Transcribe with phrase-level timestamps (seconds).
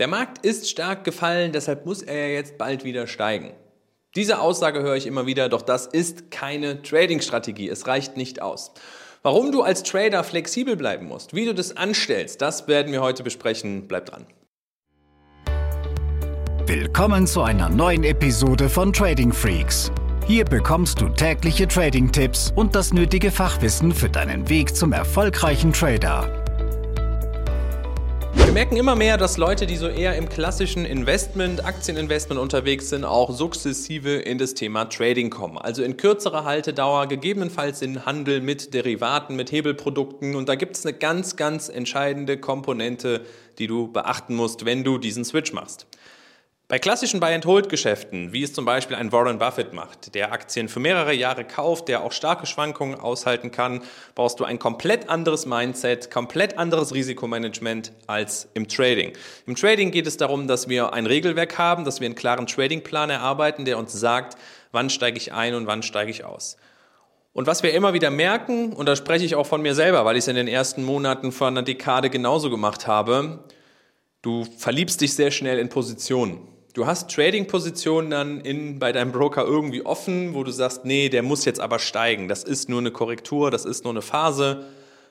[0.00, 3.52] Der Markt ist stark gefallen, deshalb muss er jetzt bald wieder steigen.
[4.16, 7.68] Diese Aussage höre ich immer wieder, doch das ist keine Trading-Strategie.
[7.68, 8.72] Es reicht nicht aus.
[9.22, 13.22] Warum du als Trader flexibel bleiben musst, wie du das anstellst, das werden wir heute
[13.22, 13.86] besprechen.
[13.86, 14.26] Bleib dran.
[16.66, 19.92] Willkommen zu einer neuen Episode von Trading Freaks.
[20.26, 26.43] Hier bekommst du tägliche Trading-Tipps und das nötige Fachwissen für deinen Weg zum erfolgreichen Trader.
[28.54, 33.32] Merken immer mehr, dass Leute, die so eher im klassischen Investment, Aktieninvestment unterwegs sind, auch
[33.32, 35.58] sukzessive in das Thema Trading kommen.
[35.58, 40.36] Also in kürzerer Haltedauer, gegebenenfalls in Handel mit Derivaten, mit Hebelprodukten.
[40.36, 43.22] Und da gibt es eine ganz, ganz entscheidende Komponente,
[43.58, 45.88] die du beachten musst, wenn du diesen Switch machst.
[46.74, 51.14] Bei klassischen Buy-and-Hold-Geschäften, wie es zum Beispiel ein Warren Buffett macht, der Aktien für mehrere
[51.14, 53.80] Jahre kauft, der auch starke Schwankungen aushalten kann,
[54.16, 59.12] brauchst du ein komplett anderes Mindset, komplett anderes Risikomanagement als im Trading.
[59.46, 63.08] Im Trading geht es darum, dass wir ein Regelwerk haben, dass wir einen klaren Tradingplan
[63.08, 64.36] erarbeiten, der uns sagt,
[64.72, 66.56] wann steige ich ein und wann steige ich aus.
[67.32, 70.16] Und was wir immer wieder merken, und da spreche ich auch von mir selber, weil
[70.16, 73.44] ich es in den ersten Monaten vor einer Dekade genauso gemacht habe,
[74.22, 76.48] du verliebst dich sehr schnell in Positionen.
[76.74, 81.22] Du hast Trading-Positionen dann in, bei deinem Broker irgendwie offen, wo du sagst, nee, der
[81.22, 82.26] muss jetzt aber steigen.
[82.26, 84.66] Das ist nur eine Korrektur, das ist nur eine Phase.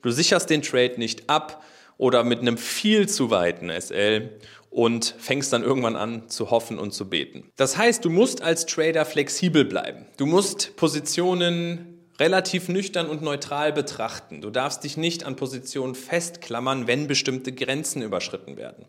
[0.00, 1.64] Du sicherst den Trade nicht ab
[1.96, 4.30] oder mit einem viel zu weiten SL
[4.70, 7.50] und fängst dann irgendwann an zu hoffen und zu beten.
[7.56, 10.06] Das heißt, du musst als Trader flexibel bleiben.
[10.16, 14.42] Du musst Positionen relativ nüchtern und neutral betrachten.
[14.42, 18.84] Du darfst dich nicht an Positionen festklammern, wenn bestimmte Grenzen überschritten werden.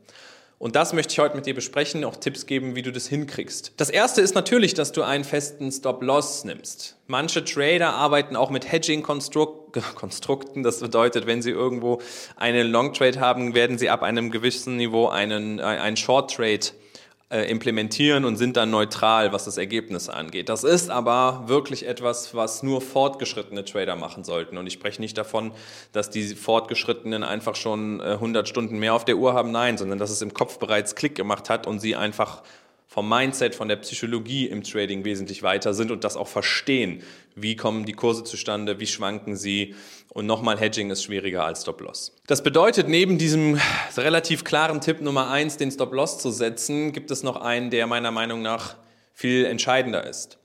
[0.59, 3.71] Und das möchte ich heute mit dir besprechen, auch Tipps geben, wie du das hinkriegst.
[3.77, 6.97] Das erste ist natürlich, dass du einen festen Stop-Loss nimmst.
[7.07, 10.63] Manche Trader arbeiten auch mit Hedging-Konstrukten.
[10.63, 12.01] Das bedeutet, wenn sie irgendwo
[12.35, 16.67] einen Long-Trade haben, werden sie ab einem gewissen Niveau einen, äh, einen Short-Trade
[17.29, 20.49] äh, implementieren und sind dann neutral, was das Ergebnis angeht.
[20.49, 24.57] Das ist aber wirklich etwas, was nur fortgeschrittene Trader machen sollten.
[24.57, 25.51] Und ich spreche nicht davon,
[25.91, 29.99] dass die Fortgeschrittenen einfach schon 100 äh, Stunden mehr auf der Uhr haben, nein, sondern
[29.99, 32.41] dass es im Kopf bereits Klick gemacht hat und sie einfach
[32.91, 37.03] vom Mindset, von der Psychologie im Trading wesentlich weiter sind und das auch verstehen.
[37.35, 38.79] Wie kommen die Kurse zustande?
[38.79, 39.75] Wie schwanken sie?
[40.09, 42.15] Und nochmal, Hedging ist schwieriger als Stop-Loss.
[42.25, 43.59] Das bedeutet, neben diesem
[43.95, 48.09] relativ klaren Tipp Nummer eins, den Stop-Loss zu setzen, gibt es noch einen, der meiner
[48.09, 48.75] Meinung nach
[49.13, 50.39] viel entscheidender ist.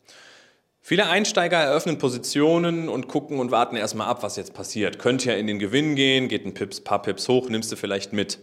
[0.82, 4.98] Viele Einsteiger eröffnen Positionen und gucken und warten erstmal ab, was jetzt passiert.
[4.98, 8.12] Könnte ja in den Gewinn gehen, geht ein Pips, paar Pips hoch, nimmst du vielleicht
[8.12, 8.38] mit.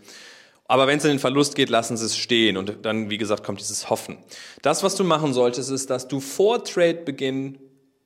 [0.72, 2.56] Aber wenn es in den Verlust geht, lassen Sie es stehen.
[2.56, 4.20] Und dann, wie gesagt, kommt dieses Hoffen.
[4.62, 7.58] Das, was du machen solltest, ist, dass du vor Trade-Beginn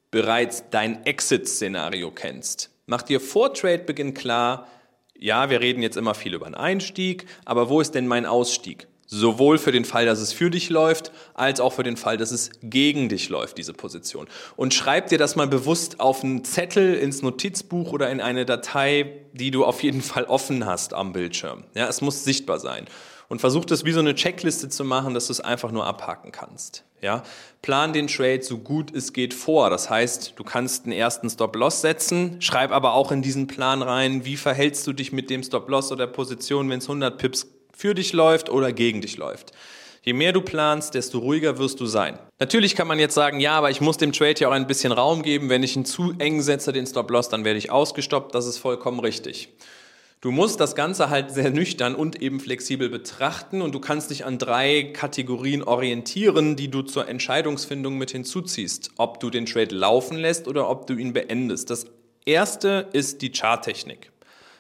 [0.10, 2.72] bereits dein Exit-Szenario kennst.
[2.88, 4.68] Mach dir vor Trade-Beginn klar,
[5.16, 8.88] ja, wir reden jetzt immer viel über einen Einstieg, aber wo ist denn mein Ausstieg?
[9.08, 12.32] Sowohl für den Fall, dass es für dich läuft, als auch für den Fall, dass
[12.32, 14.28] es gegen dich läuft, diese Position.
[14.56, 19.22] Und schreib dir das mal bewusst auf einen Zettel, ins Notizbuch oder in eine Datei,
[19.34, 21.66] die du auf jeden Fall offen hast am Bildschirm.
[21.76, 22.88] Ja, es muss sichtbar sein.
[23.28, 26.32] Und versuch das wie so eine Checkliste zu machen, dass du es einfach nur abhaken
[26.32, 26.84] kannst.
[27.02, 27.24] Ja,
[27.62, 29.70] plan den Trade so gut es geht vor.
[29.70, 34.26] Das heißt, du kannst einen ersten Stop-Loss setzen, schreib aber auch in diesen Plan rein,
[34.26, 38.14] wie verhältst du dich mit dem Stop-Loss oder Position, wenn es 100 Pips für dich
[38.14, 39.52] läuft oder gegen dich läuft.
[40.02, 42.20] Je mehr du planst, desto ruhiger wirst du sein.
[42.40, 44.92] Natürlich kann man jetzt sagen, ja, aber ich muss dem Trade ja auch ein bisschen
[44.92, 45.50] Raum geben.
[45.50, 48.36] Wenn ich ihn zu eng setze, den Stop-Loss, dann werde ich ausgestoppt.
[48.36, 49.50] Das ist vollkommen richtig.
[50.22, 54.26] Du musst das Ganze halt sehr nüchtern und eben flexibel betrachten und du kannst dich
[54.26, 60.18] an drei Kategorien orientieren, die du zur Entscheidungsfindung mit hinzuziehst, ob du den Trade laufen
[60.18, 61.70] lässt oder ob du ihn beendest.
[61.70, 61.86] Das
[62.26, 64.12] erste ist die Charttechnik.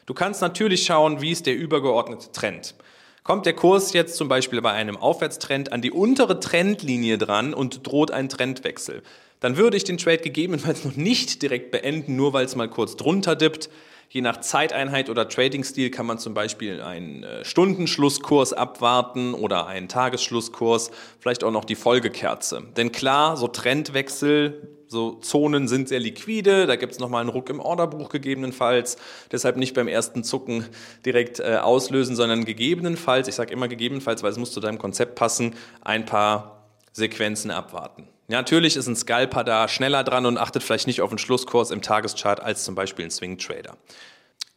[0.06, 2.76] Du kannst natürlich schauen, wie ist der übergeordnete Trend.
[3.25, 7.88] Kommt der Kurs jetzt zum Beispiel bei einem Aufwärtstrend an die untere Trendlinie dran und
[7.88, 9.02] droht ein Trendwechsel,
[9.40, 12.97] dann würde ich den Trade gegebenenfalls noch nicht direkt beenden, nur weil es mal kurz
[12.97, 13.68] drunter dippt.
[14.09, 19.88] Je nach Zeiteinheit oder Trading-Stil kann man zum Beispiel einen äh, Stundenschlusskurs abwarten oder einen
[19.88, 22.61] Tagesschlusskurs, vielleicht auch noch die Folgekerze.
[22.78, 27.49] Denn klar, so Trendwechsel so Zonen sind sehr liquide, da gibt es nochmal einen Ruck
[27.49, 28.97] im Orderbuch gegebenenfalls.
[29.32, 30.66] Deshalb nicht beim ersten Zucken
[31.05, 35.16] direkt äh, auslösen, sondern gegebenenfalls, ich sage immer gegebenenfalls, weil es muss zu deinem Konzept
[35.16, 38.08] passen, ein paar Sequenzen abwarten.
[38.28, 41.70] Ja, natürlich ist ein Scalper da schneller dran und achtet vielleicht nicht auf den Schlusskurs
[41.70, 43.78] im Tageschart als zum Beispiel ein Swing Trader.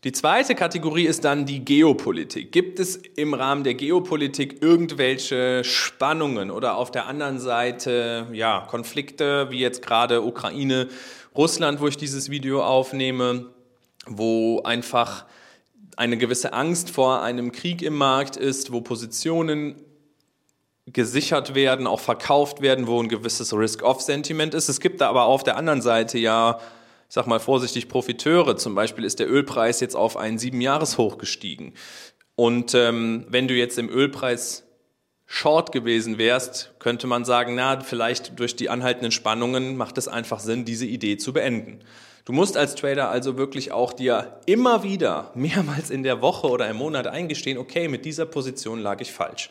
[0.05, 2.53] Die zweite Kategorie ist dann die Geopolitik.
[2.53, 9.51] Gibt es im Rahmen der Geopolitik irgendwelche Spannungen oder auf der anderen Seite ja, Konflikte,
[9.51, 10.87] wie jetzt gerade Ukraine,
[11.35, 13.47] Russland, wo ich dieses Video aufnehme,
[14.07, 15.25] wo einfach
[15.97, 19.83] eine gewisse Angst vor einem Krieg im Markt ist, wo Positionen
[20.87, 24.69] gesichert werden, auch verkauft werden, wo ein gewisses Risk-Off-Sentiment ist.
[24.69, 26.61] Es gibt da aber auf der anderen Seite ja,
[27.09, 28.57] ich sag mal vorsichtig, Profiteure.
[28.57, 31.73] Zum Beispiel ist der Ölpreis jetzt auf einen Sieben-Jahres-Hoch gestiegen.
[32.35, 34.65] Und ähm, wenn du jetzt im Ölpreis
[35.25, 40.41] short gewesen wärst, könnte man sagen, na, vielleicht durch die anhaltenden Spannungen macht es einfach
[40.41, 41.81] Sinn, diese Idee zu beenden.
[42.27, 46.69] Du musst als Trader also wirklich auch dir immer wieder, mehrmals in der Woche oder
[46.69, 49.51] im Monat eingestehen, okay, mit dieser Position lag ich falsch.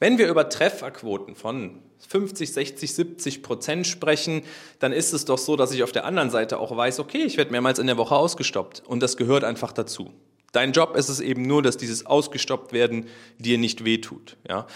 [0.00, 4.42] Wenn wir über Trefferquoten von 50, 60, 70 Prozent sprechen,
[4.78, 7.36] dann ist es doch so, dass ich auf der anderen Seite auch weiß, okay, ich
[7.36, 10.10] werde mehrmals in der Woche ausgestoppt und das gehört einfach dazu.
[10.52, 13.06] Dein Job ist es eben nur, dass dieses ausgestoppt werden
[13.38, 14.38] dir nicht wehtut.
[14.48, 14.66] Ja?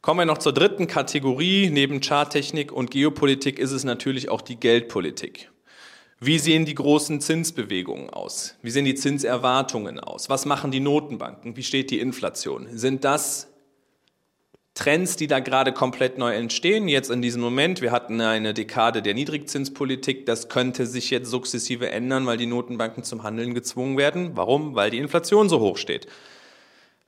[0.00, 1.68] Kommen wir noch zur dritten Kategorie.
[1.70, 5.50] Neben Charttechnik und Geopolitik ist es natürlich auch die Geldpolitik.
[6.18, 8.56] Wie sehen die großen Zinsbewegungen aus?
[8.62, 10.30] Wie sehen die Zinserwartungen aus?
[10.30, 11.56] Was machen die Notenbanken?
[11.56, 12.66] Wie steht die Inflation?
[12.72, 13.49] Sind das
[14.80, 17.82] Trends, die da gerade komplett neu entstehen, jetzt in diesem Moment.
[17.82, 20.24] Wir hatten eine Dekade der Niedrigzinspolitik.
[20.24, 24.30] Das könnte sich jetzt sukzessive ändern, weil die Notenbanken zum Handeln gezwungen werden.
[24.36, 24.74] Warum?
[24.74, 26.06] Weil die Inflation so hoch steht.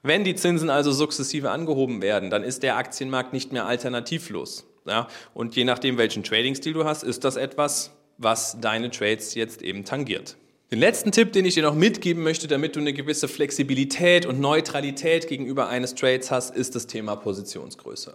[0.03, 4.67] Wenn die Zinsen also sukzessive angehoben werden, dann ist der Aktienmarkt nicht mehr alternativlos.
[4.85, 5.09] Ja?
[5.33, 9.87] Und je nachdem, welchen Trading-Stil du hast, ist das etwas, was deine Trades jetzt eben
[9.87, 10.37] tangiert.
[10.73, 14.41] Den letzten Tipp, den ich dir noch mitgeben möchte, damit du eine gewisse Flexibilität und
[14.41, 18.15] Neutralität gegenüber eines Trades hast, ist das Thema Positionsgröße.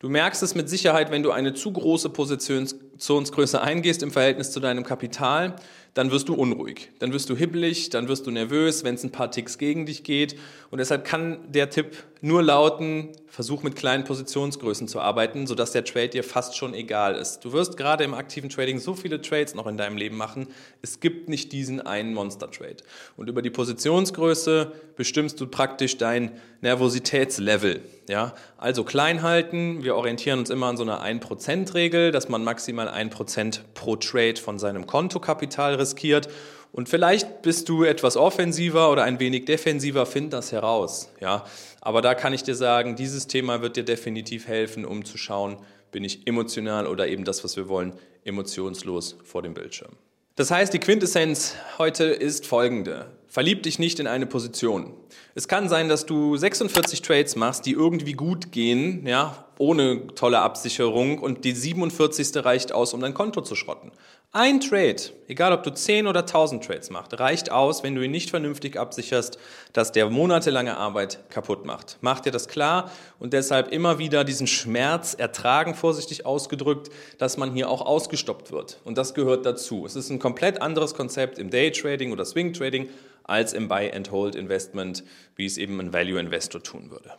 [0.00, 4.60] Du merkst es mit Sicherheit, wenn du eine zu große Positionsgröße eingehst im Verhältnis zu
[4.60, 5.56] deinem Kapital,
[5.94, 9.10] dann wirst du unruhig, dann wirst du hibbelig, dann wirst du nervös, wenn es ein
[9.10, 10.36] paar Ticks gegen dich geht.
[10.70, 15.84] Und deshalb kann der Tipp nur lauten, versuch mit kleinen Positionsgrößen zu arbeiten, sodass der
[15.84, 17.40] Trade dir fast schon egal ist.
[17.44, 20.46] Du wirst gerade im aktiven Trading so viele Trades noch in deinem Leben machen,
[20.82, 22.76] es gibt nicht diesen einen Monster-Trade.
[23.16, 27.80] Und über die Positionsgröße bestimmst du praktisch dein Nervositätslevel.
[28.08, 28.34] Ja?
[28.56, 33.60] Also klein halten, wir orientieren uns immer an so einer 1%-Regel, dass man maximal 1%
[33.72, 36.28] pro Trade von seinem Kontokapital riskiert.
[36.72, 41.10] Und vielleicht bist du etwas offensiver oder ein wenig defensiver, find das heraus.
[41.20, 41.46] Ja,
[41.80, 45.56] aber da kann ich dir sagen, dieses Thema wird dir definitiv helfen, um zu schauen,
[45.90, 47.94] bin ich emotional oder eben das, was wir wollen,
[48.24, 49.92] emotionslos vor dem Bildschirm.
[50.36, 53.06] Das heißt, die Quintessenz heute ist folgende.
[53.38, 54.94] Verlieb dich nicht in eine Position.
[55.36, 60.40] Es kann sein, dass du 46 Trades machst, die irgendwie gut gehen, ja, ohne tolle
[60.40, 62.44] Absicherung und die 47.
[62.44, 63.92] reicht aus, um dein Konto zu schrotten.
[64.32, 68.10] Ein Trade, egal ob du 10 oder 1000 Trades machst, reicht aus, wenn du ihn
[68.10, 69.38] nicht vernünftig absicherst,
[69.72, 71.96] dass der monatelange Arbeit kaputt macht.
[72.02, 77.52] Mach dir das klar und deshalb immer wieder diesen Schmerz ertragen, vorsichtig ausgedrückt, dass man
[77.52, 78.80] hier auch ausgestoppt wird.
[78.84, 79.86] Und das gehört dazu.
[79.86, 82.88] Es ist ein komplett anderes Konzept im Daytrading oder Swing Trading
[83.28, 85.04] als im Buy-and-Hold-Investment,
[85.36, 87.12] wie es eben ein Value-Investor tun würde.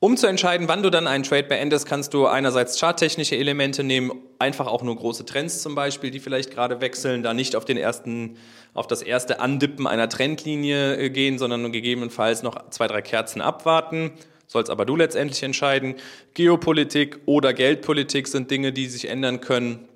[0.00, 4.12] Um zu entscheiden, wann du dann einen Trade beendest, kannst du einerseits charttechnische Elemente nehmen,
[4.38, 7.78] einfach auch nur große Trends zum Beispiel, die vielleicht gerade wechseln, da nicht auf den
[7.78, 8.36] ersten,
[8.74, 14.10] auf das erste Andippen einer Trendlinie äh, gehen, sondern gegebenenfalls noch zwei, drei Kerzen abwarten.
[14.46, 15.94] Sollst aber du letztendlich entscheiden.
[16.34, 19.88] Geopolitik oder Geldpolitik sind Dinge, die sich ändern können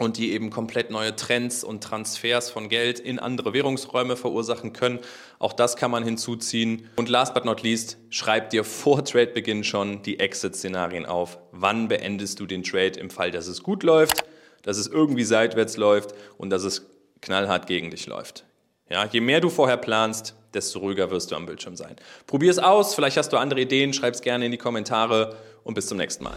[0.00, 4.98] und die eben komplett neue Trends und Transfers von Geld in andere Währungsräume verursachen können.
[5.38, 6.88] Auch das kann man hinzuziehen.
[6.96, 11.38] Und last but not least, schreib dir vor Trade-Beginn schon die Exit-Szenarien auf.
[11.52, 14.24] Wann beendest du den Trade im Fall, dass es gut läuft,
[14.62, 16.86] dass es irgendwie seitwärts läuft und dass es
[17.20, 18.46] knallhart gegen dich läuft.
[18.88, 21.94] Ja, je mehr du vorher planst, desto ruhiger wirst du am Bildschirm sein.
[22.26, 25.74] Probier es aus, vielleicht hast du andere Ideen, schreib es gerne in die Kommentare und
[25.74, 26.36] bis zum nächsten Mal.